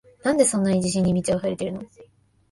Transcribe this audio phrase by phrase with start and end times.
[0.23, 1.83] なんでそんなに自信に満ちあふれてるの？